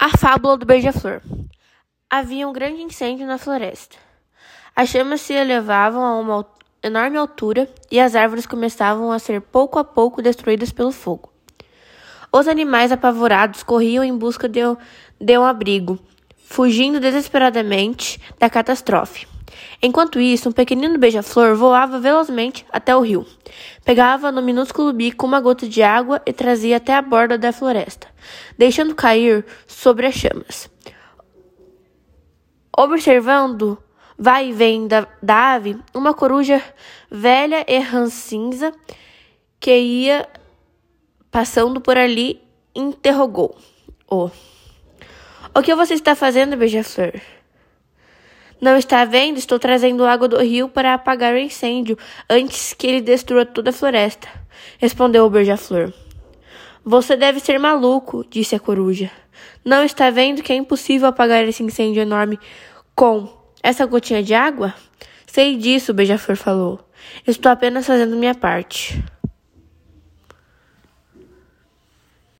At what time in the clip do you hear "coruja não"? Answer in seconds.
58.60-59.84